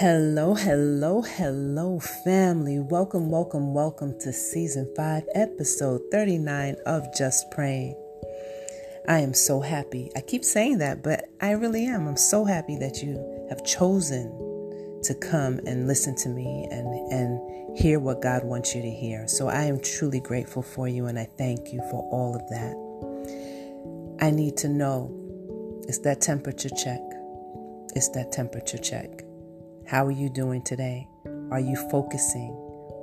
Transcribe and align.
Hello, 0.00 0.54
hello, 0.54 1.22
hello, 1.22 1.98
family. 1.98 2.78
Welcome, 2.78 3.30
welcome, 3.30 3.74
welcome 3.74 4.16
to 4.20 4.32
season 4.32 4.88
5, 4.94 5.24
episode 5.34 6.02
39 6.12 6.76
of 6.86 7.12
Just 7.16 7.50
Praying. 7.50 7.96
I 9.08 9.18
am 9.18 9.34
so 9.34 9.60
happy. 9.60 10.08
I 10.14 10.20
keep 10.20 10.44
saying 10.44 10.78
that, 10.78 11.02
but 11.02 11.28
I 11.40 11.50
really 11.50 11.84
am. 11.86 12.06
I'm 12.06 12.16
so 12.16 12.44
happy 12.44 12.76
that 12.76 13.02
you 13.02 13.16
have 13.48 13.64
chosen 13.64 14.30
to 15.02 15.16
come 15.16 15.58
and 15.66 15.88
listen 15.88 16.14
to 16.18 16.28
me 16.28 16.68
and, 16.70 16.86
and 17.12 17.76
hear 17.76 17.98
what 17.98 18.22
God 18.22 18.44
wants 18.44 18.76
you 18.76 18.82
to 18.82 18.90
hear. 18.90 19.26
So 19.26 19.48
I 19.48 19.64
am 19.64 19.80
truly 19.80 20.20
grateful 20.20 20.62
for 20.62 20.86
you 20.86 21.06
and 21.06 21.18
I 21.18 21.28
thank 21.36 21.72
you 21.72 21.80
for 21.90 22.08
all 22.12 22.36
of 22.36 22.48
that. 22.50 24.24
I 24.24 24.30
need 24.30 24.56
to 24.58 24.68
know 24.68 25.10
it's 25.88 25.98
that 26.02 26.20
temperature 26.20 26.70
check. 26.70 27.00
It's 27.96 28.10
that 28.10 28.30
temperature 28.30 28.78
check. 28.78 29.24
How 29.88 30.04
are 30.04 30.10
you 30.10 30.28
doing 30.28 30.60
today? 30.60 31.08
Are 31.50 31.60
you 31.60 31.74
focusing 31.90 32.50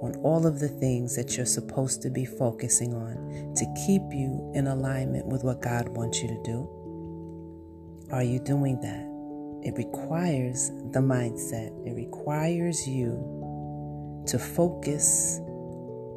on 0.04 0.14
all 0.22 0.46
of 0.46 0.60
the 0.60 0.68
things 0.68 1.16
that 1.16 1.36
you're 1.36 1.48
supposed 1.48 2.04
to 2.04 2.12
be 2.12 2.26
focusing 2.26 2.94
on 2.94 3.56
to 3.56 3.66
keep 3.88 4.04
you 4.12 4.52
in 4.54 4.68
alignment 4.68 5.26
with 5.26 5.44
what 5.44 5.64
God 5.64 5.90
wants 5.90 6.22
you 6.22 6.28
to 6.28 6.44
do? 6.44 6.70
Are 8.12 8.22
you 8.22 8.38
doing 8.38 8.80
that? 8.82 9.68
It 9.68 9.76
requires 9.76 10.70
the 10.92 11.00
mindset, 11.00 11.72
it 11.88 11.96
requires 11.96 12.88
you 12.88 14.24
to 14.28 14.38
focus 14.38 15.40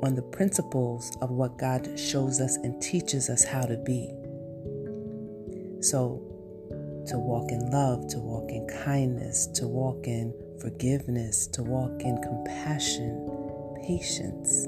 on 0.02 0.16
the 0.16 0.22
principles 0.32 1.16
of 1.22 1.30
what 1.30 1.56
God 1.56 1.98
shows 1.98 2.42
us 2.42 2.56
and 2.56 2.78
teaches 2.82 3.30
us 3.30 3.42
how 3.42 3.64
to 3.64 3.78
be. 3.78 4.12
So, 5.80 6.22
to 7.06 7.18
walk 7.18 7.52
in 7.52 7.70
love, 7.70 8.06
to 8.08 8.18
walk 8.18 8.50
in 8.50 8.66
kindness, 8.84 9.46
to 9.54 9.66
walk 9.66 10.06
in 10.06 10.34
forgiveness, 10.60 11.46
to 11.48 11.62
walk 11.62 12.02
in 12.02 12.20
compassion, 12.22 13.74
patience. 13.86 14.66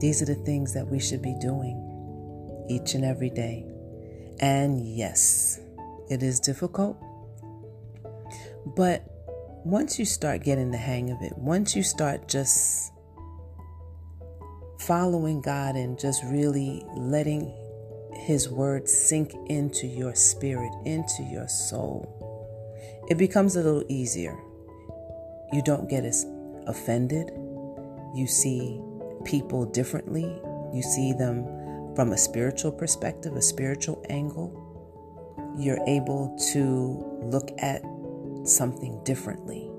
These 0.00 0.22
are 0.22 0.26
the 0.26 0.40
things 0.44 0.74
that 0.74 0.86
we 0.86 1.00
should 1.00 1.22
be 1.22 1.34
doing 1.40 1.82
each 2.68 2.94
and 2.94 3.04
every 3.04 3.30
day. 3.30 3.64
And 4.40 4.80
yes, 4.86 5.60
it 6.10 6.22
is 6.22 6.40
difficult. 6.40 6.98
But 8.76 9.04
once 9.64 9.98
you 9.98 10.04
start 10.04 10.44
getting 10.44 10.70
the 10.70 10.78
hang 10.78 11.10
of 11.10 11.22
it, 11.22 11.36
once 11.36 11.74
you 11.74 11.82
start 11.82 12.28
just 12.28 12.92
following 14.80 15.40
God 15.40 15.76
and 15.76 15.98
just 15.98 16.22
really 16.24 16.84
letting 16.96 17.52
His 18.14 18.48
word 18.48 18.88
sink 18.88 19.32
into 19.46 19.86
your 19.86 20.14
spirit, 20.14 20.72
into 20.84 21.22
your 21.22 21.48
soul, 21.48 22.12
it 23.08 23.16
becomes 23.18 23.56
a 23.56 23.62
little 23.62 23.84
easier. 23.88 24.36
You 25.52 25.62
don't 25.62 25.88
get 25.88 26.04
as 26.04 26.26
offended. 26.66 27.30
You 28.14 28.26
see 28.26 28.80
people 29.24 29.64
differently. 29.64 30.24
You 30.72 30.82
see 30.82 31.12
them 31.12 31.44
from 31.94 32.12
a 32.12 32.18
spiritual 32.18 32.72
perspective, 32.72 33.36
a 33.36 33.42
spiritual 33.42 34.04
angle. 34.10 34.62
You're 35.58 35.82
able 35.86 36.36
to 36.52 37.20
look 37.22 37.50
at 37.58 37.82
something 38.44 39.00
differently 39.04 39.70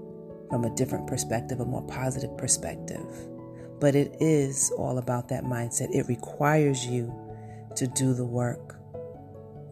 from 0.50 0.64
a 0.64 0.76
different 0.76 1.08
perspective, 1.08 1.59
a 1.59 1.66
more 1.66 1.84
positive 1.84 2.38
perspective. 2.38 3.06
But 3.80 3.96
it 3.96 4.16
is 4.20 4.72
all 4.78 4.98
about 4.98 5.28
that 5.30 5.44
mindset. 5.44 5.94
It 5.94 6.08
requires 6.08 6.86
you 6.86 7.14
to 7.76 7.88
do 7.88 8.14
the 8.14 8.26
work. 8.26 8.76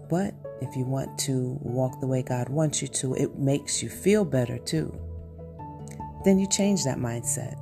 But 0.09 0.36
if 0.62 0.76
you 0.76 0.86
want 0.86 1.18
to 1.20 1.58
walk 1.62 2.00
the 2.02 2.08
way 2.08 2.22
God 2.22 2.50
wants 2.50 2.82
you 2.82 2.88
to, 2.90 3.16
it 3.16 3.40
makes 3.40 3.82
you 3.82 3.90
feel 3.90 4.24
better 4.24 4.59
too 4.59 5.00
then 6.25 6.40
you 6.40 6.47
change 6.47 6.84
that 6.84 6.97
mindset. 6.97 7.56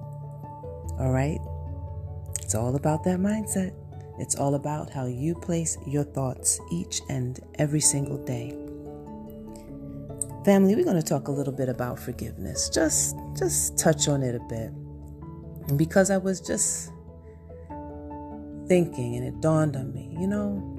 All 1.00 1.12
right? 1.12 1.40
It's 2.41 2.56
all 2.56 2.75
about 2.75 3.03
that 3.03 3.19
mindset. 3.19 3.74
It's 4.19 4.35
all 4.35 4.56
about 4.56 4.90
how 4.90 5.06
you 5.06 5.35
place 5.35 5.78
your 5.85 6.03
thoughts 6.03 6.59
each 6.72 7.01
and 7.09 7.40
every 7.59 7.79
single 7.79 8.18
day. 8.24 8.51
Family, 10.46 10.75
we're 10.75 10.84
going 10.84 11.01
to 11.01 11.07
talk 11.07 11.28
a 11.28 11.31
little 11.31 11.53
bit 11.53 11.69
about 11.69 12.00
forgiveness. 12.00 12.69
Just 12.69 13.16
just 13.38 13.78
touch 13.78 14.07
on 14.07 14.22
it 14.22 14.35
a 14.35 14.40
bit. 14.50 15.78
Because 15.78 16.12
I 16.12 16.18
was 16.18 16.41
just 16.41 16.91
thinking 18.68 19.16
and 19.16 19.25
it 19.25 19.41
dawned 19.41 19.75
on 19.75 19.94
me, 19.94 20.16
you 20.19 20.28
know, 20.28 20.69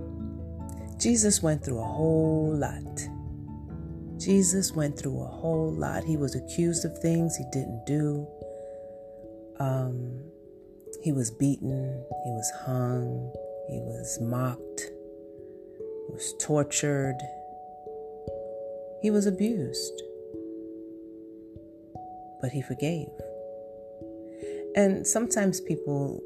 Jesus 0.98 1.42
went 1.42 1.64
through 1.64 1.80
a 1.80 1.84
whole 1.84 2.54
lot. 2.54 3.08
Jesus 4.24 4.72
went 4.72 4.98
through 4.98 5.20
a 5.20 5.26
whole 5.26 5.70
lot. 5.70 6.02
He 6.02 6.16
was 6.16 6.34
accused 6.34 6.86
of 6.86 6.96
things 6.98 7.36
he 7.36 7.44
didn't 7.52 7.84
do. 7.84 8.26
Um, 9.60 10.18
he 11.02 11.12
was 11.12 11.30
beaten. 11.30 12.02
He 12.24 12.30
was 12.30 12.50
hung. 12.64 13.30
He 13.68 13.80
was 13.80 14.18
mocked. 14.22 14.80
He 16.06 16.12
was 16.14 16.34
tortured. 16.40 17.18
He 19.02 19.10
was 19.10 19.26
abused. 19.26 20.02
But 22.40 22.50
he 22.52 22.62
forgave. 22.62 23.08
And 24.74 25.06
sometimes 25.06 25.60
people 25.60 26.22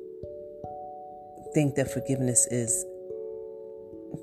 think 1.52 1.74
that 1.74 1.90
forgiveness 1.90 2.46
is 2.52 2.84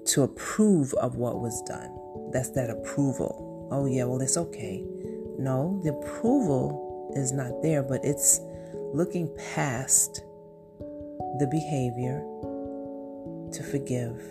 to 0.05 0.23
approve 0.23 0.93
of 0.93 1.17
what 1.17 1.41
was 1.41 1.61
done. 1.63 2.31
That's 2.31 2.51
that 2.51 2.69
approval 2.69 3.54
oh, 3.71 3.85
yeah, 3.85 4.03
well, 4.05 4.21
it's 4.21 4.37
okay. 4.37 4.83
No, 5.37 5.79
the 5.83 5.91
approval 5.91 7.11
is 7.15 7.31
not 7.31 7.61
there, 7.61 7.83
but 7.83 8.03
it's 8.03 8.39
looking 8.93 9.29
past 9.53 10.23
the 11.39 11.47
behavior 11.51 12.19
to 13.51 13.63
forgive. 13.63 14.21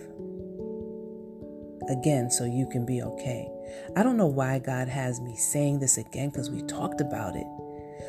Again, 1.88 2.30
so 2.30 2.44
you 2.44 2.66
can 2.66 2.86
be 2.86 3.02
okay. 3.02 3.50
I 3.94 4.02
don't 4.02 4.16
know 4.16 4.26
why 4.26 4.58
God 4.58 4.88
has 4.88 5.20
me 5.20 5.36
saying 5.36 5.80
this 5.80 5.98
again 5.98 6.30
because 6.30 6.50
we 6.50 6.62
talked 6.62 7.00
about 7.00 7.36
it. 7.36 7.46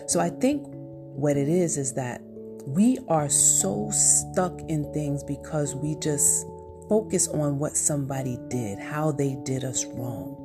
So 0.07 0.19
I 0.19 0.29
think 0.29 0.65
what 0.67 1.35
it 1.35 1.49
is 1.49 1.77
is 1.77 1.93
that 1.93 2.21
we 2.65 2.97
are 3.09 3.29
so 3.29 3.89
stuck 3.91 4.59
in 4.69 4.91
things 4.93 5.23
because 5.23 5.75
we 5.75 5.95
just 5.95 6.47
focus 6.87 7.27
on 7.27 7.59
what 7.59 7.75
somebody 7.75 8.39
did, 8.47 8.79
how 8.79 9.11
they 9.11 9.35
did 9.43 9.63
us 9.63 9.85
wrong 9.85 10.44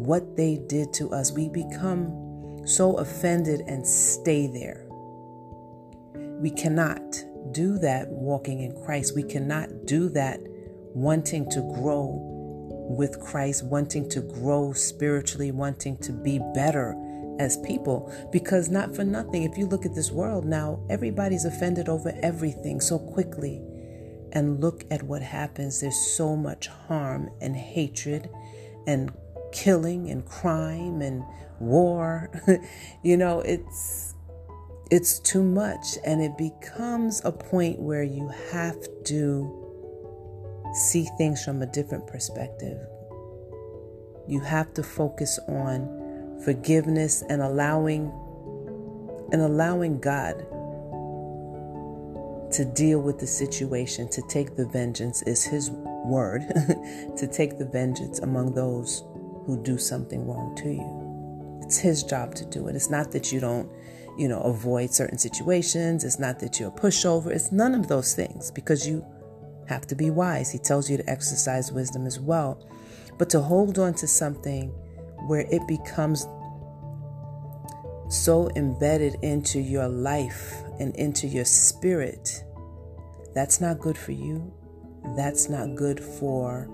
what 0.00 0.36
they 0.36 0.56
did 0.66 0.92
to 0.94 1.10
us, 1.10 1.30
we 1.30 1.48
become 1.48 2.66
so 2.66 2.96
offended 2.96 3.60
and 3.66 3.86
stay 3.86 4.46
there. 4.46 4.86
We 6.40 6.50
cannot 6.50 7.02
do 7.52 7.78
that 7.78 8.08
walking 8.08 8.60
in 8.60 8.82
Christ. 8.82 9.14
We 9.14 9.22
cannot 9.22 9.86
do 9.86 10.08
that 10.10 10.40
wanting 10.94 11.50
to 11.50 11.60
grow 11.74 12.26
with 12.90 13.20
Christ, 13.20 13.64
wanting 13.64 14.08
to 14.10 14.20
grow 14.20 14.72
spiritually, 14.72 15.52
wanting 15.52 15.98
to 15.98 16.12
be 16.12 16.40
better 16.54 16.96
as 17.38 17.58
people. 17.58 18.12
Because, 18.32 18.68
not 18.68 18.96
for 18.96 19.04
nothing, 19.04 19.42
if 19.42 19.56
you 19.58 19.66
look 19.66 19.84
at 19.84 19.94
this 19.94 20.10
world 20.10 20.44
now, 20.44 20.80
everybody's 20.88 21.44
offended 21.44 21.88
over 21.88 22.12
everything 22.22 22.80
so 22.80 22.98
quickly. 22.98 23.62
And 24.32 24.60
look 24.60 24.84
at 24.90 25.02
what 25.02 25.22
happens. 25.22 25.80
There's 25.80 25.96
so 25.96 26.36
much 26.36 26.68
harm 26.68 27.30
and 27.40 27.56
hatred 27.56 28.30
and 28.86 29.12
killing 29.52 30.10
and 30.10 30.24
crime 30.26 31.02
and 31.02 31.24
war. 31.58 32.30
you 33.02 33.16
know, 33.16 33.40
it's 33.40 34.14
it's 34.90 35.20
too 35.20 35.42
much 35.42 35.98
and 36.04 36.20
it 36.20 36.36
becomes 36.36 37.22
a 37.24 37.30
point 37.30 37.78
where 37.78 38.02
you 38.02 38.28
have 38.50 38.76
to 39.04 39.56
see 40.74 41.06
things 41.16 41.44
from 41.44 41.62
a 41.62 41.66
different 41.66 42.06
perspective. 42.06 42.78
You 44.26 44.40
have 44.40 44.74
to 44.74 44.82
focus 44.82 45.38
on 45.48 46.40
forgiveness 46.44 47.22
and 47.28 47.42
allowing 47.42 48.12
and 49.32 49.42
allowing 49.42 50.00
God 50.00 50.44
to 52.52 52.64
deal 52.64 53.00
with 53.00 53.20
the 53.20 53.26
situation, 53.26 54.08
to 54.08 54.22
take 54.22 54.56
the 54.56 54.66
vengeance 54.66 55.22
is 55.22 55.44
his 55.44 55.70
word, 55.70 56.42
to 57.16 57.28
take 57.28 57.58
the 57.58 57.64
vengeance 57.64 58.18
among 58.20 58.54
those 58.54 59.04
who 59.50 59.60
do 59.64 59.76
something 59.76 60.28
wrong 60.28 60.54
to 60.54 60.70
you. 60.70 61.60
It's 61.64 61.76
his 61.76 62.04
job 62.04 62.36
to 62.36 62.44
do 62.44 62.68
it. 62.68 62.76
It's 62.76 62.88
not 62.88 63.10
that 63.10 63.32
you 63.32 63.40
don't, 63.40 63.68
you 64.16 64.28
know, 64.28 64.40
avoid 64.42 64.92
certain 64.92 65.18
situations. 65.18 66.04
It's 66.04 66.20
not 66.20 66.38
that 66.38 66.60
you're 66.60 66.68
a 66.68 66.72
pushover. 66.72 67.32
It's 67.32 67.50
none 67.50 67.74
of 67.74 67.88
those 67.88 68.14
things 68.14 68.52
because 68.52 68.86
you 68.86 69.04
have 69.66 69.88
to 69.88 69.96
be 69.96 70.10
wise. 70.10 70.52
He 70.52 70.58
tells 70.58 70.88
you 70.88 70.96
to 70.98 71.10
exercise 71.10 71.72
wisdom 71.72 72.06
as 72.06 72.20
well. 72.20 72.64
But 73.18 73.28
to 73.30 73.40
hold 73.40 73.78
on 73.80 73.94
to 73.94 74.06
something 74.06 74.68
where 75.26 75.46
it 75.50 75.66
becomes 75.66 76.26
so 78.08 78.50
embedded 78.54 79.16
into 79.22 79.58
your 79.58 79.88
life 79.88 80.62
and 80.78 80.94
into 80.94 81.26
your 81.26 81.44
spirit, 81.44 82.44
that's 83.34 83.60
not 83.60 83.80
good 83.80 83.98
for 83.98 84.12
you. 84.12 84.52
That's 85.16 85.48
not 85.48 85.74
good 85.74 85.98
for 85.98 86.68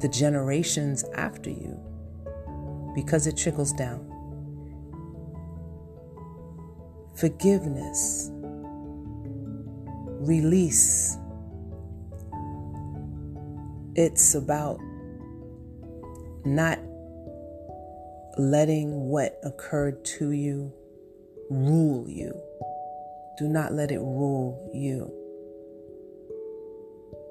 the 0.00 0.08
generations 0.08 1.04
after 1.14 1.50
you 1.50 1.78
because 2.94 3.26
it 3.26 3.36
trickles 3.36 3.72
down. 3.72 4.10
forgiveness, 7.20 8.30
release. 10.20 11.18
It's 13.94 14.34
about 14.34 14.80
not 16.46 16.78
letting 18.38 19.08
what 19.08 19.38
occurred 19.42 20.02
to 20.16 20.30
you 20.30 20.72
rule 21.50 22.08
you. 22.08 22.40
Do 23.38 23.48
not 23.48 23.74
let 23.74 23.90
it 23.90 23.98
rule 23.98 24.70
you. 24.72 25.12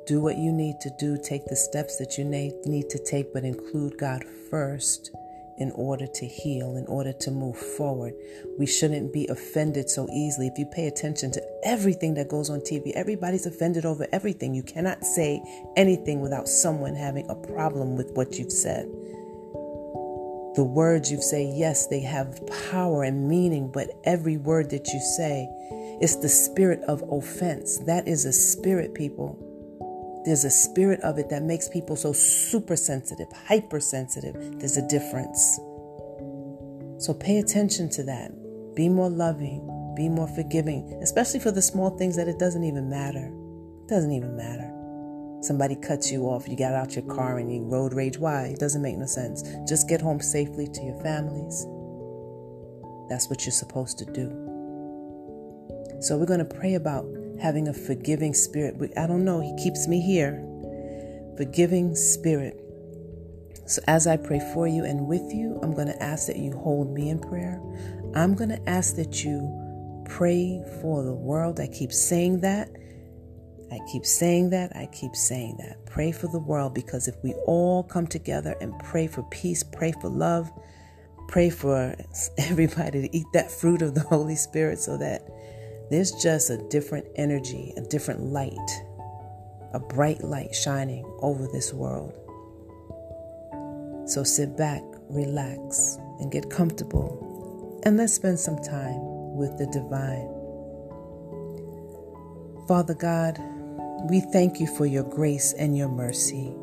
Do 0.05 0.21
what 0.21 0.37
you 0.37 0.51
need 0.51 0.79
to 0.81 0.91
do, 0.99 1.17
take 1.23 1.45
the 1.45 1.55
steps 1.55 1.97
that 1.97 2.17
you 2.17 2.25
need 2.25 2.89
to 2.89 3.03
take, 3.03 3.33
but 3.33 3.43
include 3.43 3.97
God 3.97 4.23
first 4.51 5.11
in 5.59 5.71
order 5.71 6.07
to 6.07 6.25
heal, 6.25 6.77
in 6.77 6.85
order 6.87 7.13
to 7.13 7.31
move 7.31 7.57
forward. 7.57 8.13
We 8.57 8.65
shouldn't 8.65 9.13
be 9.13 9.27
offended 9.27 9.89
so 9.89 10.07
easily. 10.11 10.47
If 10.47 10.57
you 10.57 10.65
pay 10.65 10.87
attention 10.87 11.31
to 11.31 11.43
everything 11.63 12.13
that 12.15 12.29
goes 12.29 12.49
on 12.49 12.61
TV, 12.61 12.91
everybody's 12.93 13.45
offended 13.45 13.85
over 13.85 14.07
everything. 14.11 14.53
You 14.53 14.63
cannot 14.63 15.03
say 15.03 15.41
anything 15.75 16.21
without 16.21 16.47
someone 16.47 16.95
having 16.95 17.29
a 17.29 17.35
problem 17.35 17.95
with 17.95 18.11
what 18.13 18.39
you've 18.39 18.51
said. 18.51 18.85
The 20.55 20.63
words 20.63 21.11
you 21.11 21.21
say, 21.21 21.45
yes, 21.55 21.87
they 21.87 22.01
have 22.01 22.39
power 22.71 23.03
and 23.03 23.29
meaning, 23.29 23.71
but 23.71 23.89
every 24.03 24.37
word 24.37 24.71
that 24.71 24.87
you 24.87 24.99
say 24.99 25.47
is 26.01 26.19
the 26.19 26.29
spirit 26.29 26.81
of 26.87 27.03
offense. 27.11 27.77
That 27.79 28.07
is 28.07 28.25
a 28.25 28.33
spirit, 28.33 28.93
people. 28.93 29.37
There's 30.25 30.43
a 30.43 30.49
spirit 30.49 30.99
of 31.01 31.17
it 31.17 31.29
that 31.29 31.43
makes 31.43 31.69
people 31.69 31.95
so 31.95 32.11
super 32.11 32.75
sensitive, 32.75 33.27
hypersensitive. 33.47 34.59
There's 34.59 34.77
a 34.77 34.87
difference. 34.87 35.59
So 36.97 37.13
pay 37.13 37.37
attention 37.37 37.89
to 37.91 38.03
that. 38.03 38.31
Be 38.75 38.89
more 38.89 39.09
loving, 39.09 39.93
be 39.95 40.09
more 40.09 40.27
forgiving, 40.27 40.99
especially 41.01 41.39
for 41.39 41.51
the 41.51 41.61
small 41.61 41.97
things 41.97 42.15
that 42.17 42.27
it 42.27 42.37
doesn't 42.37 42.63
even 42.63 42.89
matter. 42.89 43.31
It 43.83 43.87
doesn't 43.87 44.11
even 44.11 44.35
matter. 44.35 44.69
Somebody 45.41 45.77
cuts 45.77 46.11
you 46.11 46.25
off, 46.25 46.49
you 46.49 46.57
got 46.57 46.73
out 46.73 46.95
your 46.95 47.05
car 47.05 47.37
and 47.37 47.49
you 47.53 47.63
road 47.63 47.93
rage. 47.93 48.17
Why? 48.17 48.47
It 48.47 48.59
doesn't 48.59 48.81
make 48.81 48.97
no 48.97 49.05
sense. 49.05 49.43
Just 49.67 49.87
get 49.87 50.01
home 50.01 50.19
safely 50.19 50.67
to 50.67 50.81
your 50.81 51.01
families. 51.01 51.65
That's 53.09 53.29
what 53.29 53.45
you're 53.45 53.53
supposed 53.53 53.97
to 53.99 54.05
do. 54.05 54.29
So 56.01 56.17
we're 56.17 56.25
going 56.25 56.39
to 56.39 56.45
pray 56.45 56.75
about 56.75 57.05
having 57.39 57.67
a 57.67 57.73
forgiving 57.73 58.33
spirit. 58.33 58.75
I 58.97 59.07
don't 59.07 59.25
know, 59.25 59.41
He 59.41 59.55
keeps 59.61 59.87
me 59.87 60.01
here. 60.01 60.45
Forgiving 61.37 61.95
spirit. 61.95 62.59
So 63.65 63.81
as 63.87 64.07
I 64.07 64.17
pray 64.17 64.39
for 64.53 64.67
you 64.67 64.83
and 64.83 65.07
with 65.07 65.31
you, 65.31 65.59
I'm 65.61 65.75
going 65.75 65.87
to 65.87 66.03
ask 66.03 66.25
that 66.27 66.37
you 66.37 66.51
hold 66.53 66.91
me 66.91 67.09
in 67.09 67.19
prayer. 67.19 67.61
I'm 68.15 68.33
going 68.33 68.49
to 68.49 68.69
ask 68.69 68.95
that 68.95 69.23
you 69.23 70.03
pray 70.05 70.63
for 70.81 71.03
the 71.03 71.13
world. 71.13 71.59
I 71.59 71.67
keep 71.67 71.93
saying 71.93 72.41
that. 72.41 72.69
I 73.71 73.77
keep 73.91 74.05
saying 74.05 74.49
that. 74.49 74.75
I 74.75 74.87
keep 74.87 75.15
saying 75.15 75.57
that. 75.59 75.85
Pray 75.85 76.11
for 76.11 76.27
the 76.27 76.39
world 76.39 76.73
because 76.73 77.07
if 77.07 77.15
we 77.23 77.33
all 77.45 77.83
come 77.83 78.07
together 78.07 78.55
and 78.59 78.73
pray 78.79 79.05
for 79.05 79.21
peace, 79.29 79.63
pray 79.63 79.93
for 80.01 80.09
love, 80.09 80.51
pray 81.27 81.51
for 81.51 81.95
everybody 82.39 83.07
to 83.07 83.15
eat 83.15 83.27
that 83.33 83.51
fruit 83.51 83.83
of 83.83 83.93
the 83.93 84.01
Holy 84.01 84.35
Spirit 84.35 84.79
so 84.79 84.97
that 84.97 85.21
there's 85.89 86.11
just 86.11 86.49
a 86.49 86.57
different 86.69 87.07
energy, 87.15 87.73
a 87.77 87.81
different 87.81 88.21
light, 88.21 88.57
a 89.73 89.79
bright 89.79 90.23
light 90.23 90.53
shining 90.53 91.05
over 91.21 91.47
this 91.47 91.73
world. 91.73 92.13
So 94.07 94.23
sit 94.23 94.55
back, 94.57 94.83
relax, 95.09 95.97
and 96.19 96.31
get 96.31 96.49
comfortable, 96.49 97.81
and 97.85 97.97
let's 97.97 98.13
spend 98.13 98.39
some 98.39 98.57
time 98.57 98.99
with 99.35 99.57
the 99.57 99.67
divine. 99.67 100.27
Father 102.67 102.93
God, 102.93 103.39
we 104.09 104.19
thank 104.19 104.59
you 104.59 104.67
for 104.67 104.85
your 104.85 105.03
grace 105.03 105.53
and 105.53 105.77
your 105.77 105.89
mercy. 105.89 106.53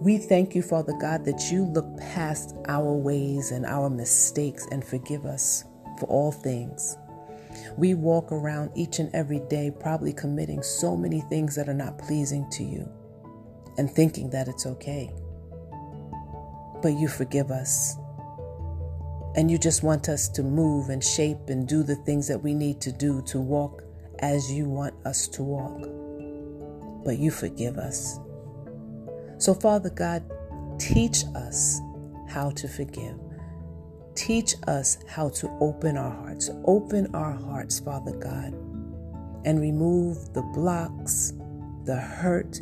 We 0.00 0.18
thank 0.18 0.54
you, 0.54 0.62
Father 0.62 0.92
God, 1.00 1.24
that 1.24 1.50
you 1.50 1.64
look 1.64 1.96
past 1.98 2.56
our 2.68 2.92
ways 2.92 3.50
and 3.50 3.64
our 3.64 3.88
mistakes 3.88 4.66
and 4.72 4.84
forgive 4.84 5.24
us 5.24 5.64
for 5.98 6.06
all 6.06 6.32
things. 6.32 6.96
We 7.76 7.94
walk 7.94 8.32
around 8.32 8.70
each 8.74 8.98
and 8.98 9.14
every 9.14 9.40
day 9.48 9.70
probably 9.80 10.12
committing 10.12 10.62
so 10.62 10.96
many 10.96 11.20
things 11.22 11.54
that 11.56 11.68
are 11.68 11.74
not 11.74 11.98
pleasing 11.98 12.48
to 12.50 12.64
you 12.64 12.88
and 13.78 13.90
thinking 13.90 14.30
that 14.30 14.48
it's 14.48 14.66
okay. 14.66 15.10
But 16.82 16.94
you 16.94 17.08
forgive 17.08 17.50
us. 17.50 17.96
And 19.36 19.50
you 19.50 19.58
just 19.58 19.82
want 19.82 20.08
us 20.08 20.28
to 20.30 20.42
move 20.42 20.88
and 20.88 21.02
shape 21.02 21.48
and 21.48 21.68
do 21.68 21.82
the 21.82 21.94
things 21.94 22.26
that 22.28 22.42
we 22.42 22.54
need 22.54 22.80
to 22.80 22.92
do 22.92 23.22
to 23.26 23.40
walk 23.40 23.84
as 24.18 24.50
you 24.52 24.64
want 24.64 24.94
us 25.06 25.28
to 25.28 25.42
walk. 25.42 25.80
But 27.04 27.18
you 27.18 27.30
forgive 27.30 27.78
us. 27.78 28.18
So, 29.38 29.54
Father 29.54 29.90
God, 29.90 30.22
teach 30.78 31.24
us 31.34 31.80
how 32.28 32.50
to 32.50 32.68
forgive. 32.68 33.16
Teach 34.20 34.54
us 34.66 34.98
how 35.08 35.30
to 35.30 35.48
open 35.62 35.96
our 35.96 36.10
hearts. 36.10 36.50
Open 36.66 37.12
our 37.14 37.32
hearts, 37.32 37.80
Father 37.80 38.12
God, 38.12 38.52
and 39.46 39.58
remove 39.58 40.34
the 40.34 40.42
blocks, 40.52 41.32
the 41.84 41.96
hurt, 41.96 42.60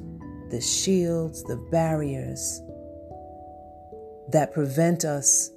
the 0.50 0.60
shields, 0.60 1.42
the 1.42 1.56
barriers 1.56 2.62
that 4.30 4.52
prevent 4.54 5.04
us 5.04 5.50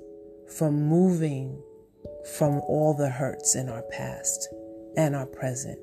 from 0.58 0.82
moving 0.82 1.62
from 2.36 2.62
all 2.62 2.96
the 2.96 3.10
hurts 3.10 3.54
in 3.56 3.70
our 3.70 3.84
past 3.92 4.50
and 4.98 5.16
our 5.16 5.28
present. 5.28 5.78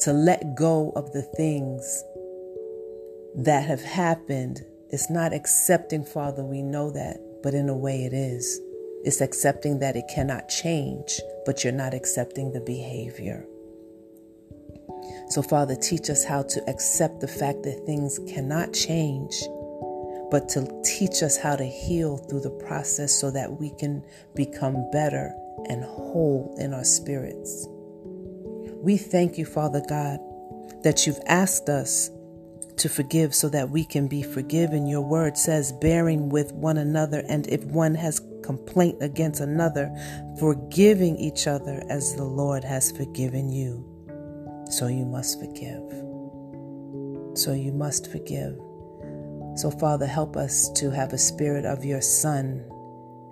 To 0.00 0.14
let 0.14 0.54
go 0.54 0.92
of 0.96 1.12
the 1.12 1.28
things 1.36 2.04
that 3.34 3.66
have 3.66 3.82
happened. 3.82 4.62
It's 4.88 5.10
not 5.10 5.34
accepting, 5.34 6.06
Father, 6.06 6.42
we 6.42 6.62
know 6.62 6.90
that 6.90 7.18
but 7.42 7.54
in 7.54 7.68
a 7.68 7.76
way 7.76 8.04
it 8.04 8.12
is. 8.12 8.60
It's 9.04 9.20
accepting 9.20 9.80
that 9.80 9.96
it 9.96 10.04
cannot 10.12 10.48
change, 10.48 11.20
but 11.44 11.64
you're 11.64 11.72
not 11.72 11.94
accepting 11.94 12.52
the 12.52 12.60
behavior. 12.60 13.46
So, 15.28 15.42
Father, 15.42 15.74
teach 15.74 16.08
us 16.10 16.24
how 16.24 16.42
to 16.42 16.62
accept 16.68 17.20
the 17.20 17.28
fact 17.28 17.62
that 17.64 17.84
things 17.86 18.20
cannot 18.28 18.72
change, 18.72 19.34
but 20.30 20.48
to 20.50 20.82
teach 20.84 21.22
us 21.22 21.36
how 21.36 21.56
to 21.56 21.64
heal 21.64 22.16
through 22.16 22.40
the 22.40 22.50
process 22.50 23.12
so 23.12 23.30
that 23.32 23.58
we 23.58 23.70
can 23.70 24.04
become 24.34 24.90
better 24.90 25.32
and 25.68 25.82
whole 25.84 26.54
in 26.58 26.72
our 26.72 26.84
spirits. 26.84 27.66
We 28.82 28.96
thank 28.96 29.38
you, 29.38 29.46
Father 29.46 29.82
God, 29.88 30.20
that 30.82 31.06
you've 31.06 31.20
asked 31.26 31.68
us 31.68 32.10
to 32.76 32.88
forgive 32.88 33.34
so 33.34 33.48
that 33.48 33.70
we 33.70 33.84
can 33.84 34.08
be 34.08 34.22
forgiven. 34.22 34.86
Your 34.86 35.02
word 35.02 35.36
says, 35.36 35.72
bearing 35.72 36.28
with 36.28 36.52
one 36.52 36.78
another, 36.78 37.22
and 37.28 37.46
if 37.48 37.64
one 37.64 37.94
has 37.94 38.20
complaint 38.42 38.98
against 39.00 39.40
another, 39.40 39.90
forgiving 40.38 41.16
each 41.16 41.46
other 41.46 41.82
as 41.88 42.14
the 42.16 42.24
Lord 42.24 42.64
has 42.64 42.90
forgiven 42.92 43.50
you. 43.50 43.88
So 44.70 44.88
you 44.88 45.04
must 45.04 45.38
forgive. 45.38 45.82
So 47.38 47.52
you 47.52 47.72
must 47.72 48.10
forgive. 48.10 48.58
So, 49.54 49.70
Father, 49.70 50.06
help 50.06 50.36
us 50.36 50.70
to 50.76 50.90
have 50.90 51.12
a 51.12 51.18
spirit 51.18 51.64
of 51.64 51.84
your 51.84 52.00
Son 52.00 52.64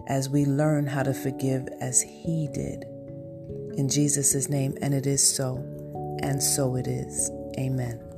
as 0.06 0.28
we 0.28 0.44
learn 0.44 0.86
how 0.86 1.02
to 1.02 1.14
forgive 1.14 1.66
as 1.80 2.02
He 2.02 2.48
did. 2.52 2.84
In 3.78 3.88
Jesus' 3.88 4.48
name, 4.48 4.76
and 4.82 4.92
it 4.92 5.06
is 5.06 5.26
so, 5.26 5.56
and 6.22 6.42
so 6.42 6.76
it 6.76 6.86
is. 6.86 7.30
Amen. 7.58 8.09